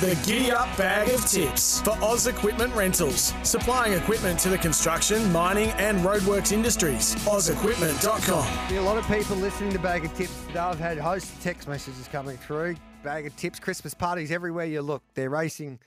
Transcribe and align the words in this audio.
The 0.00 0.18
Giddy 0.24 0.50
Up 0.50 0.74
Bag 0.78 1.10
of 1.10 1.26
Tips 1.26 1.82
for 1.82 1.90
Oz 2.02 2.26
Equipment 2.26 2.74
Rentals, 2.74 3.34
supplying 3.42 3.92
equipment 3.92 4.38
to 4.38 4.48
the 4.48 4.56
construction, 4.56 5.30
mining, 5.30 5.68
and 5.72 5.98
roadworks 5.98 6.52
industries. 6.52 7.14
OzEquipment.com. 7.26 8.78
A 8.78 8.80
lot 8.80 8.96
of 8.96 9.06
people 9.08 9.36
listening 9.36 9.74
to 9.74 9.78
Bag 9.78 10.06
of 10.06 10.14
Tips 10.14 10.46
today. 10.46 10.58
I've 10.58 10.78
had 10.78 10.96
host 10.96 11.30
text 11.42 11.68
messages 11.68 12.08
coming 12.08 12.38
through. 12.38 12.76
Bag 13.02 13.26
of 13.26 13.36
Tips, 13.36 13.60
Christmas 13.60 13.92
parties 13.92 14.32
everywhere 14.32 14.64
you 14.64 14.80
look. 14.80 15.02
They're 15.12 15.28
racing 15.28 15.78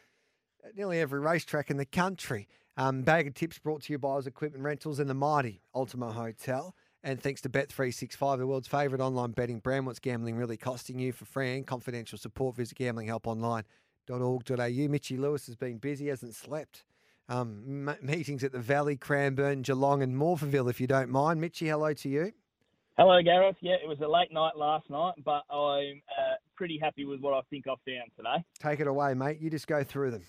at 0.63 0.77
nearly 0.77 0.99
every 0.99 1.19
racetrack 1.19 1.71
in 1.71 1.77
the 1.77 1.85
country. 1.85 2.47
Um, 2.77 3.01
Bag 3.01 3.25
of 3.25 3.33
Tips 3.33 3.57
brought 3.57 3.81
to 3.81 3.93
you 3.93 3.97
by 3.97 4.09
Oz 4.09 4.27
Equipment 4.27 4.63
Rentals 4.63 4.99
and 4.99 5.09
the 5.09 5.15
mighty 5.15 5.63
Ultima 5.73 6.11
Hotel. 6.11 6.75
And 7.03 7.19
thanks 7.19 7.41
to 7.41 7.49
Bet365, 7.49 8.37
the 8.37 8.45
world's 8.45 8.67
favourite 8.67 9.01
online 9.01 9.31
betting 9.31 9.57
brand. 9.57 9.87
What's 9.87 9.97
gambling 9.97 10.35
really 10.35 10.55
costing 10.55 10.99
you? 10.99 11.13
For 11.13 11.25
free 11.25 11.55
and 11.55 11.65
confidential 11.65 12.19
support, 12.19 12.55
visit 12.55 12.77
Gambling 12.77 13.07
Help 14.07 14.21
Online 14.21 14.85
au. 14.85 14.89
Mitchy 14.89 15.17
Lewis 15.17 15.45
has 15.47 15.55
been 15.55 15.77
busy, 15.77 16.07
hasn't 16.07 16.35
slept. 16.35 16.83
Um, 17.29 17.87
m- 17.87 17.97
meetings 18.01 18.43
at 18.43 18.51
the 18.51 18.59
Valley, 18.59 18.97
Cranbourne, 18.97 19.61
Geelong, 19.61 20.01
and 20.01 20.15
Morphettville, 20.15 20.69
if 20.69 20.81
you 20.81 20.87
don't 20.87 21.09
mind. 21.09 21.39
Mitchy, 21.39 21.67
hello 21.67 21.93
to 21.93 22.09
you. 22.09 22.33
Hello, 22.97 23.19
Gareth. 23.23 23.55
Yeah, 23.61 23.75
it 23.81 23.87
was 23.87 23.99
a 24.01 24.07
late 24.07 24.31
night 24.31 24.55
last 24.55 24.87
night, 24.89 25.13
but 25.25 25.43
I'm 25.49 26.01
uh, 26.19 26.35
pretty 26.55 26.77
happy 26.81 27.05
with 27.05 27.21
what 27.21 27.33
I 27.33 27.41
think 27.49 27.65
I've 27.67 27.77
found 27.87 28.11
today. 28.15 28.43
Take 28.59 28.81
it 28.81 28.87
away, 28.87 29.13
mate. 29.15 29.39
You 29.39 29.49
just 29.49 29.67
go 29.67 29.83
through 29.83 30.11
them. 30.11 30.23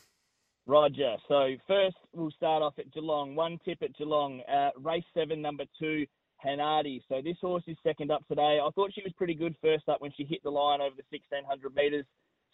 Roger. 0.67 1.17
So 1.29 1.49
first, 1.69 1.97
we'll 2.15 2.31
start 2.31 2.63
off 2.63 2.79
at 2.79 2.91
Geelong. 2.93 3.35
One 3.35 3.59
tip 3.67 3.79
at 3.83 3.95
Geelong. 3.99 4.41
Uh, 4.51 4.71
race 4.81 5.05
seven, 5.13 5.43
number 5.43 5.65
two, 5.79 6.07
Hanardi. 6.43 7.03
So 7.07 7.21
this 7.23 7.37
horse 7.39 7.65
is 7.67 7.77
second 7.83 8.11
up 8.11 8.27
today. 8.29 8.61
I 8.65 8.71
thought 8.75 8.93
she 8.95 9.03
was 9.03 9.13
pretty 9.19 9.35
good 9.35 9.55
first 9.61 9.87
up 9.91 10.01
when 10.01 10.13
she 10.17 10.25
hit 10.25 10.43
the 10.43 10.51
line 10.51 10.81
over 10.81 10.97
the 10.97 11.03
1600 11.11 11.75
metres. 11.75 12.07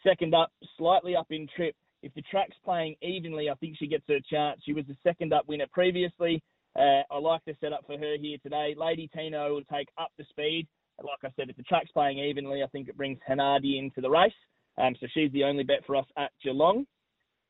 Second 0.07 0.35
up, 0.35 0.51
slightly 0.79 1.15
up 1.17 1.27
in 1.31 1.47
trip. 1.55 1.75
If 2.03 2.15
the 2.15 2.23
track's 2.31 2.57
playing 2.65 2.97
evenly, 3.03 3.51
I 3.51 3.55
think 3.55 3.77
she 3.79 3.87
gets 3.87 4.05
her 4.09 4.21
chance. 4.31 4.61
She 4.65 4.73
was 4.73 4.87
the 4.87 4.97
second 5.03 5.33
up 5.33 5.47
winner 5.47 5.67
previously. 5.71 6.43
Uh, 6.75 7.03
I 7.11 7.19
like 7.19 7.43
the 7.47 7.55
setup 7.61 7.85
for 7.87 7.99
her 7.99 8.17
here 8.19 8.39
today. 8.43 8.75
Lady 8.77 9.11
Tino 9.15 9.55
will 9.55 9.65
take 9.65 9.89
up 9.99 10.11
the 10.17 10.25
speed. 10.31 10.67
Like 11.03 11.19
I 11.25 11.35
said, 11.37 11.51
if 11.51 11.57
the 11.57 11.63
track's 11.65 11.91
playing 11.93 12.19
evenly, 12.19 12.63
I 12.63 12.67
think 12.69 12.89
it 12.89 12.97
brings 12.97 13.19
Hanardi 13.29 13.79
into 13.79 14.01
the 14.01 14.11
race. 14.11 14.33
Um, 14.79 14.95
so 15.01 15.07
she's 15.13 15.33
the 15.33 15.45
only 15.45 15.65
bet 15.65 15.85
for 15.87 15.97
us 15.97 16.07
at 16.17 16.31
Geelong. 16.43 16.87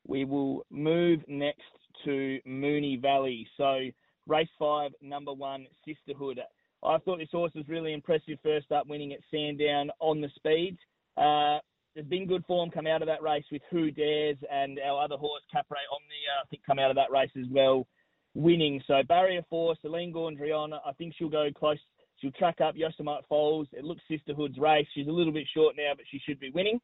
We 0.07 0.25
will 0.25 0.65
move 0.69 1.19
next 1.27 1.61
to 2.05 2.39
Moonee 2.47 3.01
Valley. 3.01 3.47
So 3.57 3.79
race 4.27 4.49
five, 4.57 4.91
number 5.01 5.33
one, 5.33 5.67
Sisterhood. 5.85 6.39
I 6.83 6.97
thought 6.99 7.19
this 7.19 7.29
horse 7.31 7.51
was 7.53 7.67
really 7.67 7.93
impressive 7.93 8.39
first 8.41 8.71
up, 8.71 8.87
winning 8.87 9.13
at 9.13 9.19
Sandown 9.29 9.91
on 9.99 10.19
the 10.19 10.29
speeds. 10.35 10.79
Uh, 11.15 11.59
there's 11.93 12.07
been 12.07 12.27
good 12.27 12.45
form 12.45 12.69
come 12.69 12.87
out 12.87 13.01
of 13.01 13.07
that 13.07 13.21
race 13.21 13.43
with 13.51 13.61
Who 13.69 13.91
Dares 13.91 14.37
and 14.51 14.79
our 14.79 15.03
other 15.03 15.17
horse 15.17 15.41
Capre 15.53 15.75
Omnia, 15.91 16.43
I 16.43 16.47
think, 16.49 16.63
come 16.65 16.79
out 16.79 16.89
of 16.89 16.95
that 16.95 17.11
race 17.11 17.31
as 17.37 17.47
well, 17.51 17.87
winning. 18.33 18.81
So 18.87 19.01
barrier 19.07 19.41
four, 19.49 19.75
Celine 19.81 20.13
Gondrion, 20.13 20.73
I 20.73 20.93
think 20.93 21.13
she'll 21.17 21.29
go 21.29 21.49
close. 21.57 21.77
She'll 22.17 22.31
track 22.31 22.61
up 22.61 22.75
Yosemite 22.77 23.25
Falls. 23.27 23.67
It 23.73 23.83
looks 23.83 24.03
Sisterhood's 24.09 24.59
race. 24.59 24.87
She's 24.93 25.07
a 25.07 25.11
little 25.11 25.33
bit 25.33 25.47
short 25.53 25.75
now, 25.75 25.93
but 25.95 26.05
she 26.09 26.19
should 26.19 26.39
be 26.39 26.51
winning. 26.51 26.79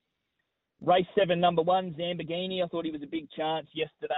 Race 0.81 1.06
seven, 1.17 1.40
number 1.40 1.62
one, 1.62 1.94
Zambagini. 1.94 2.63
I 2.63 2.67
thought 2.67 2.85
he 2.85 2.91
was 2.91 3.03
a 3.03 3.07
big 3.07 3.29
chance 3.31 3.67
yesterday. 3.73 4.13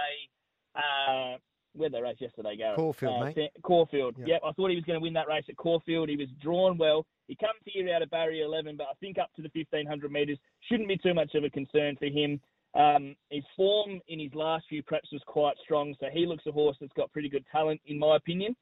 Uh, 0.74 1.36
where 1.74 1.90
they 1.90 2.00
race 2.00 2.16
yesterday, 2.20 2.56
Gareth? 2.56 2.76
Caulfield, 2.76 3.22
uh, 3.22 3.24
mate. 3.26 3.50
Caulfield. 3.62 4.16
Yep. 4.18 4.28
Yep. 4.28 4.40
I 4.44 4.52
thought 4.52 4.70
he 4.70 4.76
was 4.76 4.84
going 4.84 4.98
to 4.98 5.02
win 5.02 5.12
that 5.14 5.28
race 5.28 5.44
at 5.48 5.56
Caulfield. 5.56 6.08
He 6.08 6.16
was 6.16 6.28
drawn 6.42 6.78
well. 6.78 7.06
He 7.28 7.36
comes 7.36 7.60
here 7.64 7.94
out 7.94 8.02
of 8.02 8.10
barrier 8.10 8.44
11, 8.44 8.76
but 8.76 8.84
I 8.84 8.94
think 9.00 9.18
up 9.18 9.30
to 9.36 9.42
the 9.42 9.50
1500 9.54 10.10
metres 10.10 10.38
shouldn't 10.68 10.88
be 10.88 10.96
too 10.96 11.14
much 11.14 11.34
of 11.34 11.44
a 11.44 11.50
concern 11.50 11.96
for 11.98 12.06
him. 12.06 12.40
Um, 12.74 13.16
his 13.30 13.44
form 13.56 14.00
in 14.08 14.20
his 14.20 14.34
last 14.34 14.66
few 14.68 14.82
preps 14.82 15.12
was 15.12 15.22
quite 15.26 15.56
strong, 15.62 15.94
so 16.00 16.06
he 16.12 16.26
looks 16.26 16.46
a 16.46 16.52
horse 16.52 16.76
that's 16.80 16.92
got 16.92 17.12
pretty 17.12 17.28
good 17.28 17.44
talent, 17.50 17.80
in 17.86 17.98
my 17.98 18.16
opinion. 18.16 18.54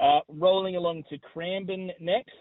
Uh, 0.00 0.20
rolling 0.28 0.76
along 0.76 1.04
to 1.10 1.18
Cranbourne 1.18 1.90
next. 2.00 2.34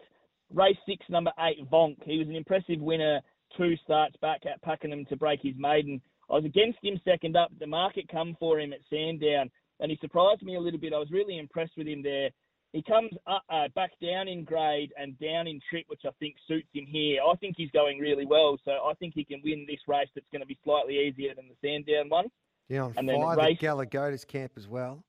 Race 0.53 0.77
six, 0.87 1.05
number 1.09 1.31
eight, 1.39 1.69
Vonk. 1.71 1.97
He 2.03 2.17
was 2.17 2.27
an 2.27 2.35
impressive 2.35 2.79
winner 2.79 3.21
two 3.57 3.75
starts 3.83 4.15
back 4.21 4.41
at 4.45 4.61
Pakenham 4.61 5.05
to 5.05 5.15
break 5.15 5.39
his 5.41 5.55
maiden. 5.57 6.01
I 6.29 6.33
was 6.33 6.45
against 6.45 6.79
him 6.83 6.99
second 7.05 7.35
up. 7.35 7.51
The 7.59 7.67
market 7.67 8.07
come 8.09 8.35
for 8.39 8.59
him 8.59 8.73
at 8.73 8.79
Sandown, 8.89 9.49
and 9.79 9.91
he 9.91 9.97
surprised 10.01 10.41
me 10.43 10.55
a 10.55 10.59
little 10.59 10.79
bit. 10.79 10.93
I 10.93 10.99
was 10.99 11.11
really 11.11 11.37
impressed 11.37 11.73
with 11.77 11.87
him 11.87 12.01
there. 12.03 12.29
He 12.73 12.81
comes 12.81 13.11
up, 13.25 13.43
uh, 13.49 13.69
back 13.73 13.91
down 14.01 14.27
in 14.27 14.43
grade 14.43 14.91
and 14.97 15.17
down 15.19 15.47
in 15.47 15.61
trip, 15.69 15.85
which 15.87 16.01
I 16.05 16.09
think 16.19 16.35
suits 16.47 16.67
him 16.73 16.85
here. 16.85 17.21
I 17.21 17.33
think 17.37 17.55
he's 17.57 17.71
going 17.71 17.99
really 17.99 18.25
well, 18.25 18.57
so 18.65 18.71
I 18.71 18.93
think 18.99 19.13
he 19.15 19.23
can 19.23 19.41
win 19.45 19.65
this 19.67 19.79
race 19.87 20.09
that's 20.13 20.27
going 20.31 20.41
to 20.41 20.45
be 20.45 20.57
slightly 20.63 20.99
easier 20.99 21.33
than 21.33 21.45
the 21.47 21.55
Sandown 21.65 22.09
one. 22.09 22.25
Yeah, 22.67 22.83
on 22.83 22.93
And 22.97 23.07
then 23.07 23.21
five 23.21 23.37
race- 23.37 23.57
at 23.57 23.63
Gelagotis 23.63 24.27
camp 24.27 24.53
as 24.57 24.67
well. 24.67 25.03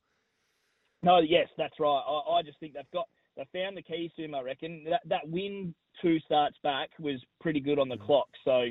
No, 1.03 1.19
yes, 1.19 1.49
that's 1.59 1.79
right. 1.81 2.03
I, 2.07 2.39
I 2.39 2.43
just 2.43 2.59
think 2.61 2.75
they've 2.75 2.91
got 2.93 3.09
they 3.37 3.45
found 3.53 3.77
the 3.77 3.83
keys 3.83 4.11
to 4.17 4.25
him. 4.25 4.35
I 4.35 4.41
reckon 4.43 4.85
that 4.89 5.03
that 5.07 5.29
win 5.29 5.75
two 6.01 6.19
starts 6.21 6.57
back 6.63 6.91
was 6.99 7.21
pretty 7.41 7.61
good 7.61 7.79
on 7.79 7.89
the 7.89 7.97
clock. 7.97 8.29
So 8.45 8.67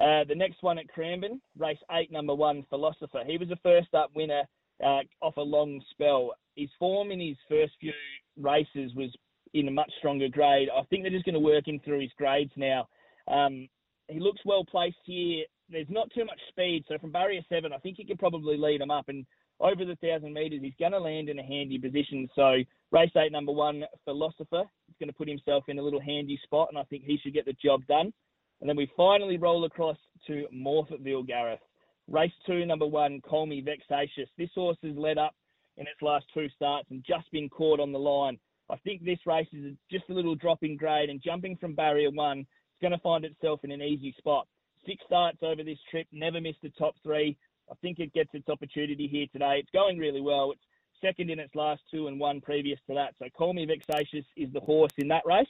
uh, 0.00 0.24
the 0.24 0.34
next 0.34 0.62
one 0.62 0.78
at 0.78 0.88
Cranbourne, 0.88 1.40
race 1.56 1.78
eight, 1.92 2.10
number 2.10 2.34
one, 2.34 2.64
Philosopher. 2.70 3.22
He 3.26 3.38
was 3.38 3.50
a 3.50 3.56
first 3.56 3.94
up 3.94 4.10
winner 4.14 4.42
uh, 4.84 5.00
off 5.20 5.36
a 5.36 5.42
long 5.42 5.80
spell. 5.90 6.32
His 6.56 6.68
form 6.78 7.10
in 7.10 7.20
his 7.20 7.36
first 7.48 7.72
few 7.80 7.92
races 8.40 8.92
was 8.94 9.10
in 9.54 9.68
a 9.68 9.70
much 9.70 9.90
stronger 9.98 10.28
grade. 10.28 10.68
I 10.74 10.82
think 10.84 11.02
they're 11.02 11.12
just 11.12 11.24
going 11.24 11.34
to 11.34 11.40
work 11.40 11.66
him 11.66 11.80
through 11.84 12.00
his 12.00 12.10
grades 12.16 12.52
now. 12.56 12.88
Um, 13.28 13.68
he 14.08 14.20
looks 14.20 14.40
well 14.44 14.64
placed 14.64 14.96
here. 15.04 15.44
There's 15.70 15.86
not 15.90 16.10
too 16.14 16.24
much 16.24 16.40
speed, 16.48 16.84
so 16.88 16.96
from 16.98 17.12
barrier 17.12 17.42
seven, 17.48 17.72
I 17.72 17.78
think 17.78 17.98
he 17.98 18.04
could 18.04 18.18
probably 18.18 18.56
lead 18.56 18.80
him 18.80 18.90
up. 18.90 19.08
And 19.08 19.26
over 19.60 19.84
the 19.84 19.96
thousand 19.96 20.32
metres, 20.32 20.60
he's 20.62 20.72
going 20.78 20.92
to 20.92 20.98
land 20.98 21.28
in 21.28 21.38
a 21.38 21.42
handy 21.42 21.78
position. 21.78 22.28
So 22.34 22.56
race 22.90 23.10
eight, 23.16 23.32
number 23.32 23.52
one, 23.52 23.84
Philosopher, 24.04 24.62
is 24.88 24.94
going 24.98 25.08
to 25.08 25.14
put 25.14 25.28
himself 25.28 25.64
in 25.68 25.78
a 25.78 25.82
little 25.82 26.00
handy 26.00 26.40
spot, 26.42 26.68
and 26.70 26.78
I 26.78 26.84
think 26.84 27.04
he 27.04 27.18
should 27.22 27.34
get 27.34 27.44
the 27.44 27.56
job 27.62 27.86
done. 27.86 28.12
And 28.60 28.68
then 28.68 28.76
we 28.76 28.90
finally 28.96 29.36
roll 29.36 29.64
across 29.64 29.98
to 30.26 30.46
Morphettville, 30.54 31.26
Gareth. 31.26 31.60
Race 32.10 32.32
two, 32.46 32.64
number 32.64 32.86
one, 32.86 33.20
Call 33.20 33.44
Me 33.44 33.60
Vexatious. 33.60 34.30
This 34.38 34.48
horse 34.54 34.78
has 34.82 34.96
led 34.96 35.18
up 35.18 35.34
in 35.76 35.86
its 35.86 36.00
last 36.00 36.24
two 36.32 36.48
starts 36.56 36.90
and 36.90 37.04
just 37.06 37.30
been 37.30 37.50
caught 37.50 37.80
on 37.80 37.92
the 37.92 37.98
line. 37.98 38.38
I 38.70 38.76
think 38.78 39.04
this 39.04 39.18
race 39.26 39.48
is 39.52 39.74
just 39.90 40.08
a 40.08 40.14
little 40.14 40.34
drop 40.34 40.62
in 40.62 40.76
grade 40.76 41.10
and 41.10 41.22
jumping 41.22 41.56
from 41.56 41.74
barrier 41.74 42.10
one, 42.10 42.40
it's 42.40 42.80
going 42.80 42.92
to 42.92 42.98
find 42.98 43.24
itself 43.24 43.60
in 43.62 43.70
an 43.70 43.82
easy 43.82 44.14
spot. 44.18 44.46
Six 44.86 45.02
starts 45.06 45.38
over 45.42 45.62
this 45.62 45.78
trip, 45.90 46.06
never 46.10 46.40
missed 46.40 46.62
the 46.62 46.70
top 46.78 46.94
three. 47.02 47.36
I 47.70 47.74
think 47.82 47.98
it 47.98 48.14
gets 48.14 48.30
its 48.32 48.48
opportunity 48.48 49.06
here 49.06 49.26
today. 49.30 49.56
It's 49.58 49.70
going 49.70 49.98
really 49.98 50.22
well. 50.22 50.52
It's 50.52 50.62
second 51.02 51.30
in 51.30 51.38
its 51.38 51.54
last 51.54 51.82
two 51.90 52.08
and 52.08 52.18
one 52.18 52.40
previous 52.40 52.78
to 52.86 52.94
that. 52.94 53.14
So 53.18 53.26
Call 53.36 53.52
Me 53.52 53.66
Vexatious 53.66 54.24
is 54.36 54.50
the 54.52 54.60
horse 54.60 54.92
in 54.96 55.08
that 55.08 55.26
race. 55.26 55.46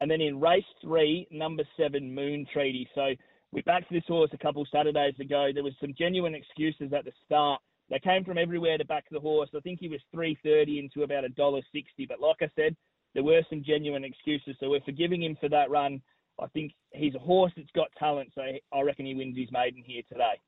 And 0.00 0.10
then 0.10 0.20
in 0.20 0.40
race 0.40 0.64
three, 0.80 1.28
number 1.30 1.62
seven, 1.76 2.12
Moon 2.12 2.46
Treaty. 2.52 2.88
So 2.94 3.12
we 3.52 3.62
backed 3.62 3.92
this 3.92 4.04
horse 4.08 4.30
a 4.32 4.38
couple 4.38 4.66
Saturdays 4.72 5.18
ago. 5.20 5.50
There 5.52 5.62
was 5.62 5.74
some 5.80 5.94
genuine 5.96 6.34
excuses 6.34 6.92
at 6.92 7.04
the 7.04 7.12
start. 7.24 7.60
They 7.90 7.98
came 7.98 8.24
from 8.24 8.38
everywhere 8.38 8.78
to 8.78 8.84
back 8.84 9.04
the 9.10 9.20
horse. 9.20 9.50
I 9.54 9.60
think 9.60 9.80
he 9.80 9.88
was 9.88 10.00
three 10.10 10.38
thirty 10.42 10.78
into 10.78 11.02
about 11.02 11.24
a 11.24 11.28
dollar 11.28 11.60
sixty. 11.72 12.06
But 12.06 12.20
like 12.20 12.36
I 12.40 12.50
said, 12.56 12.74
there 13.14 13.22
were 13.22 13.42
some 13.50 13.62
genuine 13.64 14.04
excuses. 14.04 14.56
So 14.58 14.70
we're 14.70 14.80
forgiving 14.80 15.22
him 15.22 15.36
for 15.40 15.50
that 15.50 15.70
run. 15.70 16.00
I 16.40 16.46
think 16.48 16.72
he's 16.92 17.14
a 17.14 17.18
horse 17.18 17.52
that's 17.54 17.70
got 17.74 17.88
talent, 17.98 18.30
so 18.34 18.42
I 18.72 18.80
reckon 18.80 19.04
he 19.04 19.14
wins 19.14 19.36
his 19.36 19.52
maiden 19.52 19.82
here 19.84 20.02
today. 20.08 20.40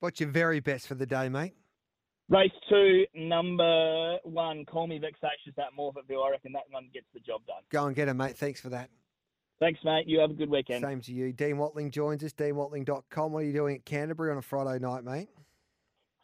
What's 0.00 0.18
your 0.18 0.30
very 0.30 0.58
best 0.58 0.88
for 0.88 0.96
the 0.96 1.06
day, 1.06 1.28
mate? 1.28 1.54
Race 2.28 2.50
two, 2.68 3.04
number 3.14 4.16
one, 4.24 4.64
Call 4.64 4.88
Me 4.88 4.98
Vexatious 4.98 5.56
at 5.58 5.78
Morphettville. 5.78 6.26
I 6.26 6.30
reckon 6.30 6.52
that 6.52 6.64
one 6.70 6.88
gets 6.92 7.06
the 7.14 7.20
job 7.20 7.42
done. 7.46 7.62
Go 7.70 7.86
and 7.86 7.94
get 7.94 8.08
him, 8.08 8.16
mate. 8.16 8.36
Thanks 8.36 8.60
for 8.60 8.70
that. 8.70 8.90
Thanks, 9.60 9.80
mate. 9.84 10.06
You 10.06 10.20
have 10.20 10.30
a 10.30 10.34
good 10.34 10.50
weekend. 10.50 10.82
Same 10.82 11.00
to 11.02 11.12
you. 11.12 11.32
Dean 11.32 11.58
Watling 11.58 11.90
joins 11.90 12.24
us, 12.24 12.32
deanwatling.com. 12.32 13.32
What 13.32 13.38
are 13.40 13.46
you 13.46 13.52
doing 13.52 13.76
at 13.76 13.84
Canterbury 13.84 14.30
on 14.30 14.38
a 14.38 14.42
Friday 14.42 14.78
night, 14.80 15.04
mate? 15.04 15.28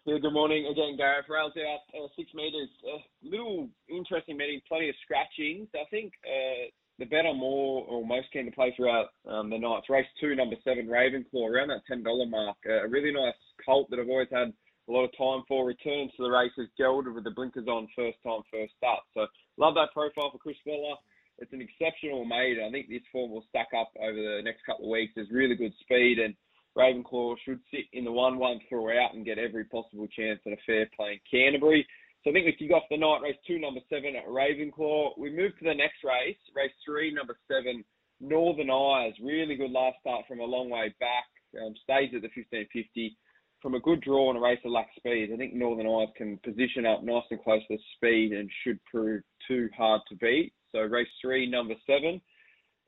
Yeah, 0.07 0.19
good 0.19 0.33
morning 0.33 0.67
again, 0.67 0.97
Gareth. 0.97 1.27
Rails 1.29 1.53
out 1.57 1.81
uh, 1.95 2.09
six 2.17 2.33
metres. 2.35 2.69
A 2.85 2.97
uh, 2.97 2.99
little 3.23 3.69
interesting 3.89 4.37
meeting, 4.37 4.61
plenty 4.67 4.89
of 4.89 4.95
scratchings. 5.05 5.69
I 5.75 5.85
think 5.91 6.13
uh, 6.25 6.73
the 6.99 7.05
bet 7.05 7.27
I'm 7.27 7.39
more 7.39 7.85
or 7.87 8.05
most 8.05 8.27
keen 8.33 8.47
to 8.47 8.51
play 8.51 8.75
throughout 8.77 9.09
um, 9.29 9.51
the 9.51 9.59
night. 9.59 9.83
Race 9.89 10.07
two, 10.21 10.35
number 10.35 10.57
seven, 10.65 10.87
Ravenclaw, 10.87 11.49
around 11.49 11.69
that 11.69 11.83
$10 11.91 12.03
mark. 12.31 12.57
Uh, 12.69 12.85
a 12.85 12.89
really 12.89 13.13
nice 13.13 13.35
colt 13.65 13.89
that 13.91 14.01
I've 14.01 14.09
always 14.09 14.29
had 14.33 14.53
a 14.89 14.93
lot 14.93 15.05
of 15.05 15.17
time 15.17 15.45
for. 15.47 15.67
Returns 15.67 16.11
to 16.17 16.25
the 16.25 16.31
races, 16.31 16.69
gelded 16.77 17.15
with 17.15 17.25
the 17.25 17.31
blinkers 17.31 17.69
on, 17.69 17.87
first 17.95 18.19
time, 18.25 18.41
first 18.51 18.73
start. 18.77 19.01
So 19.15 19.27
love 19.57 19.75
that 19.75 19.93
profile 19.93 20.31
for 20.33 20.39
Chris 20.39 20.57
Waller. 20.67 20.97
It's 21.41 21.53
an 21.53 21.63
exceptional 21.63 22.25
maiden. 22.25 22.65
I 22.65 22.71
think 22.71 22.89
this 22.89 23.03
form 23.11 23.31
will 23.31 23.45
stack 23.49 23.69
up 23.77 23.91
over 24.01 24.15
the 24.15 24.43
next 24.45 24.65
couple 24.65 24.85
of 24.85 24.91
weeks. 24.91 25.13
There's 25.17 25.31
really 25.31 25.57
good 25.57 25.73
speed, 25.81 26.19
and 26.19 26.35
Ravenclaw 26.77 27.37
should 27.45 27.61
sit 27.71 27.87
in 27.93 28.05
the 28.05 28.13
one-one 28.13 28.61
throughout 28.69 29.15
and 29.15 29.25
get 29.25 29.39
every 29.39 29.65
possible 29.65 30.07
chance 30.09 30.41
at 30.47 30.53
a 30.53 30.63
fair 30.67 30.89
play 30.95 31.19
in 31.19 31.21
Canterbury. 31.31 31.87
So 32.23 32.31
I 32.31 32.33
think 32.35 32.47
we 32.47 32.53
kick 32.53 32.71
off 32.71 32.85
the 32.91 32.99
night 32.99 33.23
race 33.23 33.41
two, 33.47 33.59
number 33.59 33.81
seven 33.89 34.15
at 34.15 34.29
Ravenclaw. 34.29 35.19
We 35.19 35.35
move 35.35 35.59
to 35.59 35.65
the 35.65 35.75
next 35.75 36.05
race, 36.05 36.37
race 36.55 36.77
three, 36.85 37.13
number 37.13 37.37
seven, 37.49 37.83
Northern 38.21 38.71
Eyes. 38.71 39.15
Really 39.23 39.57
good 39.57 39.71
last 39.71 39.97
start 40.01 40.27
from 40.29 40.41
a 40.41 40.45
long 40.45 40.69
way 40.69 40.95
back. 41.01 41.25
Um, 41.57 41.75
stays 41.83 42.15
at 42.15 42.23
the 42.23 42.31
1550 42.31 43.17
from 43.61 43.75
a 43.75 43.81
good 43.81 44.01
draw 44.01 44.31
and 44.31 44.39
a 44.39 44.41
race 44.41 44.61
of 44.65 44.73
lack 44.73 44.89
speed, 44.97 45.31
I 45.33 45.37
think 45.37 45.55
Northern 45.55 45.87
Eyes 45.87 46.09
can 46.17 46.39
position 46.39 46.87
up 46.87 47.03
nice 47.03 47.25
and 47.31 47.43
close 47.43 47.61
to 47.69 47.77
the 47.77 47.83
speed 47.97 48.33
and 48.33 48.51
should 48.65 48.79
prove 48.85 49.23
too 49.47 49.69
hard 49.77 50.01
to 50.09 50.17
beat. 50.17 50.53
So 50.73 50.81
race 50.81 51.09
three, 51.21 51.49
number 51.49 51.75
seven. 51.87 52.21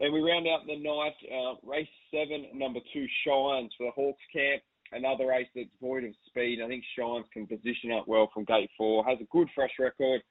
And 0.00 0.12
we 0.12 0.20
round 0.20 0.46
out 0.48 0.66
the 0.66 0.76
night, 0.76 1.14
uh, 1.30 1.54
race 1.62 1.88
seven, 2.10 2.46
number 2.54 2.80
two, 2.92 3.06
Shines 3.24 3.72
for 3.76 3.86
the 3.86 3.92
Hawkes 3.94 4.22
camp. 4.32 4.62
Another 4.92 5.26
race 5.26 5.48
that's 5.54 5.68
void 5.80 6.04
of 6.04 6.12
speed. 6.26 6.60
I 6.62 6.68
think 6.68 6.84
Shines 6.98 7.26
can 7.32 7.46
position 7.46 7.92
up 7.92 8.06
well 8.06 8.30
from 8.32 8.44
gate 8.44 8.70
four. 8.76 9.04
Has 9.04 9.18
a 9.20 9.26
good 9.30 9.48
fresh 9.54 9.72
record, 9.78 10.22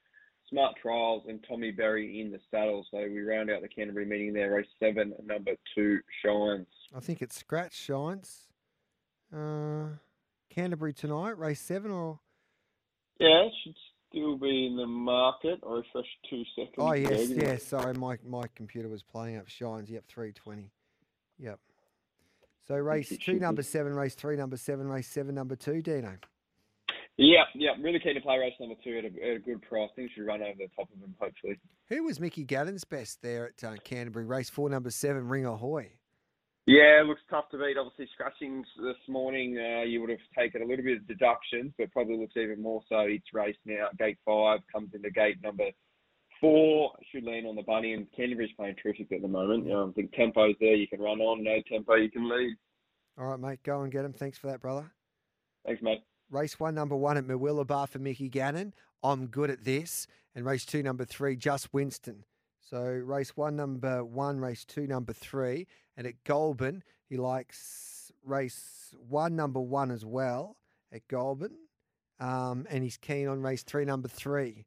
smart 0.49 0.75
trials, 0.81 1.23
and 1.27 1.43
Tommy 1.47 1.71
Berry 1.71 2.21
in 2.21 2.31
the 2.31 2.39
saddle. 2.51 2.85
So 2.91 2.97
we 2.97 3.21
round 3.21 3.49
out 3.49 3.61
the 3.61 3.67
Canterbury 3.67 4.05
meeting 4.05 4.33
there. 4.33 4.53
Race 4.53 4.67
seven, 4.79 5.13
number 5.25 5.51
two, 5.75 5.99
Shines. 6.23 6.67
I 6.95 6.99
think 6.99 7.21
it's 7.21 7.37
scratch 7.37 7.73
Shines. 7.73 8.47
Uh... 9.35 9.97
Canterbury 10.53 10.91
tonight, 10.91 11.37
race 11.37 11.61
seven, 11.61 11.91
or? 11.91 12.19
Yeah, 13.21 13.45
it 13.45 13.53
should 13.63 13.73
still 14.11 14.37
be 14.37 14.67
in 14.67 14.75
the 14.75 14.85
market. 14.85 15.59
I 15.67 15.73
refresh 15.73 16.05
two 16.29 16.43
seconds. 16.55 16.75
Oh 16.77 16.93
yes, 16.93 17.29
yes. 17.29 17.63
Sorry, 17.63 17.93
my 17.93 18.17
my 18.27 18.43
computer 18.55 18.89
was 18.89 19.01
playing 19.01 19.37
up. 19.37 19.47
Shines. 19.47 19.89
Yep, 19.89 20.05
three 20.07 20.33
twenty. 20.33 20.71
Yep. 21.39 21.59
So 22.67 22.75
race 22.75 23.11
two, 23.23 23.39
number 23.39 23.63
seven. 23.63 23.93
Race 23.93 24.15
three, 24.15 24.35
number 24.35 24.57
seven. 24.57 24.87
Race 24.87 25.07
seven, 25.07 25.33
number 25.33 25.55
two. 25.55 25.81
Dino. 25.81 26.17
Yeah, 27.17 27.43
yeah. 27.55 27.71
Really 27.81 27.99
keen 27.99 28.15
to 28.15 28.21
play 28.21 28.37
race 28.37 28.53
number 28.59 28.75
two 28.83 28.97
at 28.97 29.05
a, 29.05 29.29
at 29.29 29.35
a 29.37 29.39
good 29.39 29.61
price. 29.61 29.89
I 29.91 29.95
think 29.95 30.11
should 30.11 30.25
run 30.25 30.41
over 30.41 30.53
the 30.57 30.67
top 30.75 30.89
of 30.93 30.99
them, 30.99 31.15
hopefully. 31.19 31.59
Who 31.89 32.03
was 32.03 32.19
Mickey 32.19 32.43
Gannon's 32.43 32.83
best 32.83 33.21
there 33.21 33.47
at 33.47 33.63
uh, 33.63 33.75
Canterbury? 33.83 34.25
Race 34.25 34.49
four, 34.49 34.69
number 34.69 34.91
seven, 34.91 35.27
Ring 35.27 35.45
Ahoy. 35.45 35.91
Yeah, 36.67 37.01
it 37.01 37.07
looks 37.07 37.21
tough 37.29 37.49
to 37.51 37.57
beat. 37.57 37.77
Obviously, 37.77 38.07
scratchings 38.13 38.67
this 38.77 38.95
morning, 39.07 39.57
uh, 39.57 39.83
you 39.83 39.99
would 39.99 40.11
have 40.11 40.19
taken 40.37 40.61
a 40.61 40.65
little 40.65 40.85
bit 40.85 40.97
of 40.97 41.07
deductions, 41.07 41.73
but 41.77 41.91
probably 41.91 42.17
looks 42.17 42.37
even 42.37 42.61
more 42.61 42.81
so 42.87 43.07
each 43.07 43.25
race 43.33 43.55
now. 43.65 43.87
Gate 43.97 44.19
five 44.25 44.59
comes 44.71 44.91
into 44.93 45.09
gate 45.09 45.37
number 45.43 45.65
four. 46.39 46.91
Should 47.11 47.23
lean 47.23 47.47
on 47.47 47.55
the 47.55 47.63
bunny, 47.63 47.93
and 47.93 48.05
Canterbury's 48.15 48.51
playing 48.55 48.75
terrific 48.81 49.11
at 49.11 49.21
the 49.23 49.27
moment. 49.27 49.65
You 49.65 49.73
know, 49.73 49.89
I 49.89 49.91
think 49.93 50.13
tempo's 50.13 50.55
there. 50.59 50.75
You 50.75 50.87
can 50.87 51.01
run 51.01 51.19
on. 51.19 51.43
No 51.43 51.57
tempo, 51.67 51.95
you 51.95 52.11
can 52.11 52.29
lead. 52.29 52.55
All 53.17 53.27
right, 53.27 53.39
mate. 53.39 53.63
Go 53.63 53.81
and 53.81 53.91
get 53.91 54.05
him. 54.05 54.13
Thanks 54.13 54.37
for 54.37 54.47
that, 54.47 54.61
brother. 54.61 54.91
Thanks, 55.65 55.81
mate. 55.81 56.03
Race 56.29 56.59
one, 56.59 56.75
number 56.75 56.95
one 56.95 57.17
at 57.17 57.27
Bar 57.67 57.87
for 57.87 57.99
Mickey 57.99 58.29
Gannon. 58.29 58.73
I'm 59.03 59.27
good 59.27 59.49
at 59.49 59.63
this. 59.63 60.07
And 60.33 60.45
race 60.45 60.65
two, 60.65 60.81
number 60.81 61.05
three, 61.05 61.35
Just 61.35 61.73
Winston. 61.73 62.23
So 62.69 62.81
race 62.81 63.35
one, 63.35 63.55
number 63.55 64.03
one, 64.03 64.39
race 64.39 64.65
two, 64.65 64.87
number 64.87 65.13
three. 65.13 65.67
And 65.97 66.07
at 66.07 66.23
Goulburn, 66.23 66.83
he 67.09 67.17
likes 67.17 68.11
race 68.23 68.93
one, 69.09 69.35
number 69.35 69.59
one 69.59 69.91
as 69.91 70.05
well 70.05 70.57
at 70.91 71.07
Goulburn. 71.07 71.55
Um, 72.19 72.67
and 72.69 72.83
he's 72.83 72.97
keen 72.97 73.27
on 73.27 73.41
race 73.41 73.63
three, 73.63 73.83
number 73.83 74.07
three. 74.07 74.65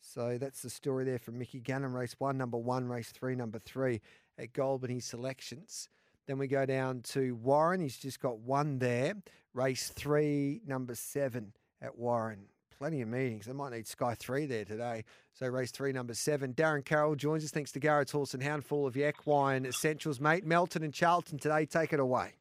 So 0.00 0.38
that's 0.38 0.62
the 0.62 0.70
story 0.70 1.04
there 1.04 1.18
from 1.18 1.38
Mickey 1.38 1.60
Gannon. 1.60 1.92
Race 1.92 2.14
one, 2.18 2.38
number 2.38 2.58
one, 2.58 2.88
race 2.88 3.10
three, 3.10 3.34
number 3.34 3.58
three 3.58 4.00
at 4.38 4.52
Goulburn, 4.52 4.90
his 4.90 5.04
selections. 5.04 5.88
Then 6.26 6.38
we 6.38 6.46
go 6.46 6.66
down 6.66 7.00
to 7.02 7.34
Warren. 7.36 7.80
He's 7.80 7.96
just 7.96 8.20
got 8.20 8.38
one 8.38 8.78
there. 8.78 9.14
Race 9.54 9.88
three, 9.88 10.60
number 10.66 10.94
seven 10.94 11.52
at 11.82 11.98
Warren 11.98 12.46
plenty 12.80 13.02
of 13.02 13.08
meetings. 13.08 13.44
They 13.44 13.52
might 13.52 13.72
need 13.72 13.86
Sky 13.86 14.14
3 14.18 14.46
there 14.46 14.64
today. 14.64 15.04
So 15.34 15.46
race 15.48 15.70
three, 15.70 15.92
number 15.92 16.14
seven. 16.14 16.54
Darren 16.54 16.82
Carroll 16.82 17.14
joins 17.14 17.44
us. 17.44 17.50
Thanks 17.50 17.72
to 17.72 17.78
Garrards 17.78 18.10
Horse 18.10 18.32
and 18.32 18.42
Hound, 18.42 18.64
full 18.64 18.86
of 18.86 18.96
your 18.96 19.10
equine 19.10 19.66
essentials, 19.66 20.18
mate. 20.18 20.46
Melton 20.46 20.82
and 20.82 20.92
Charlton 20.92 21.38
today. 21.38 21.66
Take 21.66 21.92
it 21.92 22.00
away. 22.00 22.32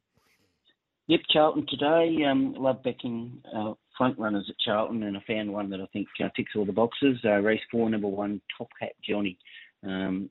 Yep, 1.08 1.20
Charlton 1.30 1.66
today. 1.68 2.24
Um, 2.24 2.54
love 2.54 2.82
backing 2.84 3.42
uh, 3.54 3.74
front 3.98 4.18
runners 4.18 4.46
at 4.50 4.56
Charlton, 4.60 5.04
and 5.04 5.18
I 5.18 5.24
found 5.28 5.52
one 5.52 5.70
that 5.72 5.82
I 5.82 5.86
think 5.92 6.08
uh, 6.24 6.30
ticks 6.38 6.54
all 6.56 6.66
the 6.66 6.72
boxes. 6.72 7.18
Uh, 7.26 7.40
race 7.40 7.62
four, 7.70 7.90
number 7.90 8.08
one, 8.08 8.40
Top 8.58 8.70
Hat 8.80 8.94
Johnny. 9.08 9.38
Um, 9.86 10.30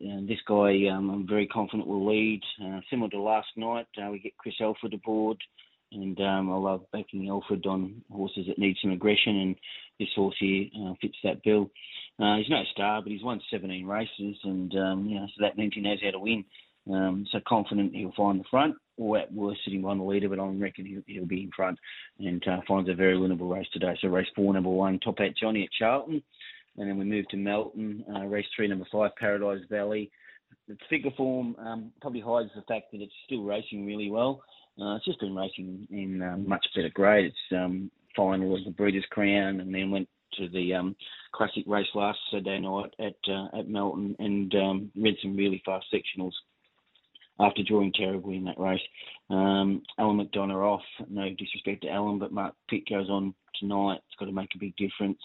this 0.00 0.40
guy, 0.48 0.88
um, 0.92 1.08
I'm 1.08 1.26
very 1.26 1.46
confident 1.46 1.86
will 1.86 2.04
lead. 2.04 2.42
Uh, 2.60 2.80
similar 2.90 3.10
to 3.10 3.20
last 3.20 3.48
night, 3.56 3.86
uh, 4.04 4.10
we 4.10 4.18
get 4.18 4.36
Chris 4.38 4.54
Alford 4.60 4.92
aboard 4.92 5.38
and 5.92 6.18
um, 6.20 6.52
I 6.52 6.56
love 6.56 6.90
backing 6.92 7.28
Alford 7.28 7.66
on 7.66 8.02
horses 8.10 8.46
that 8.48 8.58
need 8.58 8.76
some 8.82 8.92
aggression, 8.92 9.36
and 9.36 9.56
this 9.98 10.08
horse 10.14 10.36
here 10.38 10.66
uh, 10.80 10.94
fits 11.00 11.16
that 11.24 11.42
bill. 11.42 11.70
Uh, 12.18 12.36
he's 12.36 12.48
no 12.48 12.62
star, 12.72 13.02
but 13.02 13.12
he's 13.12 13.22
won 13.22 13.40
17 13.50 13.86
races, 13.86 14.36
and 14.44 14.74
um, 14.76 15.06
you 15.06 15.16
know, 15.16 15.26
so 15.26 15.42
that 15.42 15.56
means 15.56 15.72
he 15.74 15.80
knows 15.80 15.98
how 16.02 16.10
to 16.10 16.18
win. 16.18 16.44
Um, 16.90 17.26
so 17.32 17.40
confident 17.46 17.94
he'll 17.94 18.12
find 18.16 18.40
the 18.40 18.44
front, 18.50 18.76
or 18.96 19.18
at 19.18 19.32
worst 19.32 19.60
sitting 19.64 19.82
behind 19.82 20.00
the 20.00 20.04
leader, 20.04 20.28
but 20.28 20.38
I 20.38 20.46
reckon 20.46 20.86
he'll, 20.86 21.02
he'll 21.06 21.26
be 21.26 21.42
in 21.42 21.50
front 21.54 21.78
and 22.18 22.42
uh, 22.46 22.60
finds 22.66 22.88
a 22.88 22.94
very 22.94 23.16
winnable 23.16 23.52
race 23.52 23.66
today. 23.72 23.96
So 24.00 24.08
race 24.08 24.28
four, 24.36 24.52
number 24.54 24.70
one, 24.70 25.00
Top 25.00 25.18
Hat 25.18 25.32
Johnny 25.40 25.64
at 25.64 25.72
Charlton, 25.78 26.22
and 26.76 26.88
then 26.88 26.96
we 26.96 27.04
move 27.04 27.26
to 27.28 27.36
Melton, 27.36 28.04
uh, 28.14 28.26
race 28.26 28.46
three, 28.54 28.68
number 28.68 28.86
five, 28.92 29.10
Paradise 29.16 29.62
Valley. 29.68 30.10
The 30.68 30.76
figure 30.88 31.10
form 31.16 31.56
um, 31.58 31.92
probably 32.00 32.20
hides 32.20 32.50
the 32.54 32.62
fact 32.62 32.92
that 32.92 33.00
it's 33.00 33.12
still 33.24 33.42
racing 33.42 33.86
really 33.86 34.10
well. 34.10 34.42
Uh, 34.80 34.96
it's 34.96 35.04
just 35.04 35.20
been 35.20 35.34
racing 35.34 35.86
in 35.90 36.22
um, 36.22 36.48
much 36.48 36.66
better 36.74 36.90
grade. 36.90 37.26
It's 37.26 37.56
um, 37.56 37.90
final 38.14 38.56
of 38.56 38.64
the 38.64 38.70
Breeders' 38.70 39.04
Crown, 39.10 39.60
and 39.60 39.74
then 39.74 39.90
went 39.90 40.08
to 40.34 40.48
the 40.48 40.74
um, 40.74 40.96
classic 41.32 41.64
race 41.66 41.86
last 41.94 42.18
Saturday 42.30 42.60
night 42.60 42.92
at 42.98 43.14
uh, 43.32 43.58
at 43.58 43.68
Melton, 43.68 44.16
and 44.18 44.54
um, 44.54 44.90
ran 44.96 45.16
some 45.22 45.36
really 45.36 45.62
fast 45.64 45.86
sectionals 45.92 46.32
after 47.38 47.62
drawing 47.62 47.92
terribly 47.92 48.36
in 48.36 48.44
that 48.44 48.58
race. 48.58 48.80
Um, 49.30 49.82
Alan 49.98 50.18
McDonough 50.18 50.64
off. 50.64 50.82
No 51.08 51.28
disrespect 51.30 51.82
to 51.82 51.88
Alan, 51.88 52.18
but 52.18 52.32
Mark 52.32 52.54
Pitt 52.68 52.88
goes 52.88 53.08
on 53.08 53.34
tonight. 53.58 54.00
It's 54.06 54.16
got 54.18 54.26
to 54.26 54.32
make 54.32 54.54
a 54.54 54.58
big 54.58 54.76
difference. 54.76 55.18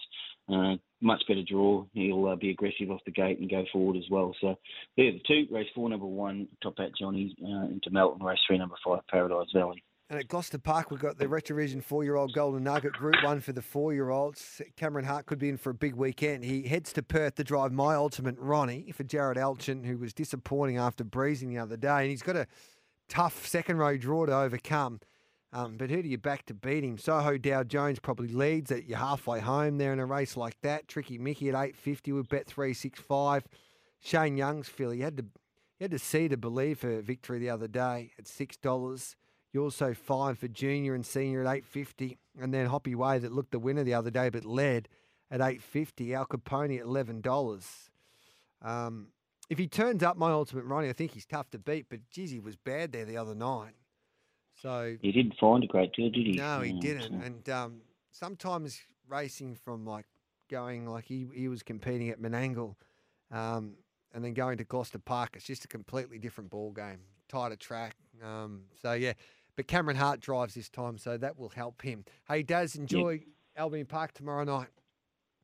Uh, 0.48 0.76
much 1.00 1.22
better 1.28 1.42
draw. 1.48 1.84
He'll 1.92 2.28
uh, 2.28 2.36
be 2.36 2.50
aggressive 2.50 2.90
off 2.90 3.00
the 3.04 3.12
gate 3.12 3.38
and 3.38 3.50
go 3.50 3.64
forward 3.72 3.96
as 3.96 4.08
well. 4.10 4.34
So 4.40 4.56
there 4.96 5.12
the 5.12 5.20
two. 5.26 5.46
Race 5.50 5.68
four, 5.74 5.88
number 5.88 6.06
one, 6.06 6.48
Top 6.62 6.78
Hat 6.78 6.90
Johnny 6.98 7.34
uh, 7.42 7.66
into 7.66 7.90
Melton. 7.90 8.24
Race 8.24 8.38
three, 8.46 8.58
number 8.58 8.76
five, 8.84 9.00
Paradise 9.08 9.48
Valley. 9.54 9.82
And 10.10 10.20
at 10.20 10.28
Gloucester 10.28 10.58
Park, 10.58 10.90
we've 10.90 11.00
got 11.00 11.16
the 11.16 11.24
Retravision 11.24 11.82
four-year-old 11.82 12.34
Golden 12.34 12.64
Nugget 12.64 12.92
Group 12.92 13.14
One 13.24 13.40
for 13.40 13.52
the 13.52 13.62
four-year-olds. 13.62 14.60
Cameron 14.76 15.06
Hart 15.06 15.24
could 15.24 15.38
be 15.38 15.48
in 15.48 15.56
for 15.56 15.70
a 15.70 15.74
big 15.74 15.94
weekend. 15.94 16.44
He 16.44 16.68
heads 16.68 16.92
to 16.94 17.02
Perth 17.02 17.36
to 17.36 17.44
drive 17.44 17.72
My 17.72 17.94
Ultimate 17.94 18.36
Ronnie 18.38 18.92
for 18.92 19.04
Jared 19.04 19.38
Alchin, 19.38 19.86
who 19.86 19.96
was 19.96 20.12
disappointing 20.12 20.76
after 20.76 21.02
breezing 21.02 21.48
the 21.48 21.58
other 21.58 21.78
day, 21.78 22.02
and 22.02 22.10
he's 22.10 22.20
got 22.20 22.36
a 22.36 22.46
tough 23.08 23.46
second 23.46 23.78
row 23.78 23.96
draw 23.96 24.26
to 24.26 24.34
overcome. 24.34 25.00
Um, 25.54 25.76
but 25.76 25.90
who 25.90 26.02
do 26.02 26.08
you 26.08 26.16
back 26.16 26.46
to 26.46 26.54
beat 26.54 26.82
him? 26.82 26.96
Soho 26.96 27.36
Dow 27.36 27.62
Jones 27.62 27.98
probably 27.98 28.28
leads 28.28 28.72
at 28.72 28.86
you're 28.86 28.98
halfway 28.98 29.40
home 29.40 29.76
there 29.76 29.92
in 29.92 30.00
a 30.00 30.06
race 30.06 30.34
like 30.34 30.58
that. 30.62 30.88
Tricky 30.88 31.18
Mickey 31.18 31.50
at 31.50 31.62
eight 31.62 31.76
fifty 31.76 32.10
with 32.10 32.28
bet 32.28 32.46
three 32.46 32.72
six 32.72 32.98
five. 32.98 33.46
Shane 34.00 34.38
Young's 34.38 34.68
filly 34.68 34.98
you 34.98 35.04
had 35.04 35.18
to 35.18 35.24
you 35.78 35.84
had 35.84 35.90
to 35.90 35.98
see 35.98 36.26
to 36.28 36.38
believe 36.38 36.80
her 36.80 37.02
victory 37.02 37.38
the 37.38 37.50
other 37.50 37.68
day 37.68 38.12
at 38.18 38.26
six 38.26 38.56
dollars. 38.56 39.14
You 39.52 39.62
also 39.62 39.92
five 39.92 40.38
for 40.38 40.48
junior 40.48 40.94
and 40.94 41.04
senior 41.04 41.44
at 41.44 41.54
eight 41.54 41.66
fifty, 41.66 42.16
and 42.40 42.54
then 42.54 42.66
Hoppy 42.66 42.94
Way 42.94 43.18
that 43.18 43.32
looked 43.32 43.52
the 43.52 43.58
winner 43.58 43.84
the 43.84 43.92
other 43.92 44.10
day 44.10 44.30
but 44.30 44.46
led 44.46 44.88
at 45.30 45.42
eight 45.42 45.60
fifty. 45.60 46.14
Al 46.14 46.24
Capone 46.24 46.78
at 46.78 46.86
eleven 46.86 47.20
dollars. 47.20 47.90
Um, 48.62 49.08
if 49.50 49.58
he 49.58 49.68
turns 49.68 50.02
up 50.02 50.16
my 50.16 50.30
ultimate 50.30 50.64
Ronnie, 50.64 50.88
I 50.88 50.94
think 50.94 51.10
he's 51.10 51.26
tough 51.26 51.50
to 51.50 51.58
beat. 51.58 51.86
But 51.90 52.08
geez, 52.08 52.30
he 52.30 52.40
was 52.40 52.56
bad 52.56 52.92
there 52.92 53.04
the 53.04 53.18
other 53.18 53.34
night. 53.34 53.74
So 54.62 54.96
He 55.02 55.10
didn't 55.10 55.34
find 55.40 55.64
a 55.64 55.66
great 55.66 55.92
deal, 55.92 56.08
did 56.08 56.24
he? 56.26 56.32
no, 56.34 56.60
he 56.60 56.72
Mm, 56.72 56.80
didn't. 56.80 57.02
so- 57.20 57.26
And 57.26 57.48
um, 57.50 57.80
sometimes 58.12 58.80
racing 59.08 59.56
from 59.56 59.84
like 59.84 60.06
going 60.48 60.86
like 60.86 61.04
he 61.04 61.26
he 61.34 61.48
was 61.48 61.62
competing 61.64 62.10
at 62.10 62.20
Menangle, 62.20 62.76
um, 63.32 63.74
and 64.14 64.24
then 64.24 64.34
going 64.34 64.58
to 64.58 64.64
Gloucester 64.64 64.98
Park, 65.00 65.30
it's 65.34 65.44
just 65.46 65.64
a 65.64 65.68
completely 65.68 66.18
different 66.18 66.48
ball 66.50 66.70
game, 66.70 67.00
tighter 67.28 67.56
track. 67.56 67.96
Um, 68.22 68.66
so 68.80 68.92
yeah, 68.92 69.14
but 69.56 69.66
Cameron 69.66 69.96
Hart 69.96 70.20
drives 70.20 70.54
this 70.54 70.68
time, 70.68 70.96
so 70.96 71.16
that 71.16 71.36
will 71.36 71.48
help 71.48 71.82
him. 71.82 72.04
Hey, 72.28 72.42
Daz, 72.44 72.76
enjoy 72.76 73.20
Albion 73.56 73.86
Park 73.86 74.12
tomorrow 74.12 74.44
night. 74.44 74.68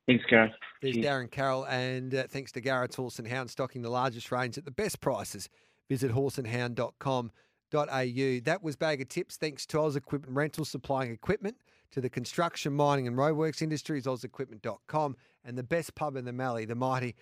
Thanks, 0.07 0.25
Gareth. 0.31 0.53
There's. 0.81 0.97
Darren 0.97 1.31
Carroll, 1.31 1.65
and 1.67 2.15
uh, 2.15 2.25
thanks 2.29 2.53
to 2.53 2.61
Garrards 2.61 2.95
Horse 2.97 3.19
and 3.19 3.27
Hound 3.29 3.51
stocking 3.51 3.83
the 3.83 3.91
largest 3.91 4.31
range 4.31 4.57
at 4.57 4.65
the 4.65 4.71
best 4.71 5.01
prices. 5.01 5.49
Visit 5.89 6.13
horseandhound.com.au. 6.13 7.31
That 7.71 8.61
was 8.63 8.77
Bag 8.77 9.01
of 9.01 9.09
Tips. 9.09 9.37
Thanks 9.37 9.67
to 9.67 9.81
Oz 9.81 9.97
Equipment 9.97 10.37
Rental 10.37 10.65
supplying 10.65 11.13
equipment 11.13 11.57
to 11.91 12.01
the 12.01 12.09
construction, 12.09 12.73
mining, 12.73 13.07
and 13.07 13.17
roadworks 13.17 13.63
industries. 13.63 14.07
OzEquipment.com 14.07 15.17
and 15.45 15.59
the 15.59 15.63
best 15.63 15.95
pub 15.95 16.17
in 16.17 16.25
the 16.25 16.33
Mallee, 16.33 16.65
the 16.65 16.75
mighty 16.75 17.15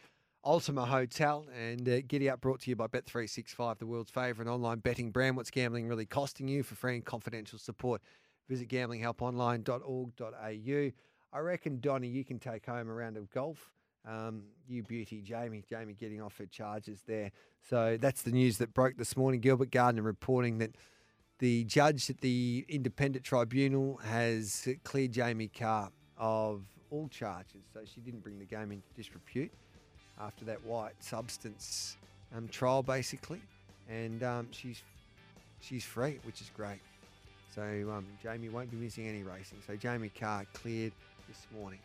Ultima 0.44 0.86
Hotel. 0.86 1.46
And 1.54 1.88
uh, 1.88 2.00
Giddy 2.06 2.30
Up 2.30 2.40
brought 2.40 2.60
to 2.60 2.70
you 2.70 2.76
by 2.76 2.86
Bet365, 2.86 3.78
the 3.78 3.86
world's 3.86 4.10
favourite 4.10 4.50
online 4.50 4.78
betting 4.78 5.10
brand. 5.10 5.36
What's 5.36 5.50
gambling 5.50 5.88
really 5.88 6.06
costing 6.06 6.48
you? 6.48 6.62
For 6.62 6.74
free 6.74 6.94
and 6.94 7.04
confidential 7.04 7.58
support, 7.58 8.00
visit 8.48 8.68
gamblinghelponline.org.au. 8.68 10.90
I 11.32 11.38
reckon, 11.40 11.80
Donny, 11.80 12.08
you 12.08 12.24
can 12.24 12.38
take 12.38 12.66
home 12.66 12.88
a 12.88 12.94
round 12.94 13.16
of 13.16 13.28
golf. 13.30 13.72
Um, 14.06 14.44
you 14.68 14.82
beauty, 14.82 15.20
Jamie. 15.20 15.64
Jamie 15.68 15.94
getting 15.94 16.22
off 16.22 16.36
her 16.38 16.46
charges 16.46 17.02
there. 17.06 17.32
So 17.68 17.96
that's 18.00 18.22
the 18.22 18.30
news 18.30 18.58
that 18.58 18.72
broke 18.72 18.96
this 18.96 19.16
morning. 19.16 19.40
Gilbert 19.40 19.70
Gardner 19.70 20.02
reporting 20.02 20.58
that 20.58 20.76
the 21.38 21.64
judge 21.64 22.08
at 22.08 22.20
the 22.20 22.64
independent 22.68 23.24
tribunal 23.24 23.98
has 23.98 24.68
cleared 24.84 25.12
Jamie 25.12 25.48
Kah 25.48 25.88
of 26.16 26.62
all 26.90 27.08
charges. 27.08 27.64
So 27.72 27.80
she 27.84 28.00
didn't 28.00 28.22
bring 28.22 28.38
the 28.38 28.44
game 28.44 28.72
into 28.72 28.86
disrepute 28.94 29.52
after 30.20 30.44
that 30.46 30.64
white 30.64 30.94
substance 31.00 31.96
um, 32.34 32.48
trial, 32.48 32.82
basically, 32.82 33.40
and 33.88 34.22
um, 34.22 34.48
she's 34.50 34.82
she's 35.60 35.84
free, 35.84 36.18
which 36.24 36.40
is 36.40 36.50
great. 36.56 36.80
So 37.54 37.62
um, 37.62 38.06
Jamie 38.22 38.48
won't 38.48 38.70
be 38.70 38.76
missing 38.76 39.06
any 39.06 39.22
racing. 39.22 39.58
So 39.66 39.76
Jamie 39.76 40.10
Kah 40.18 40.42
cleared 40.52 40.92
this 41.28 41.46
morning. 41.54 41.80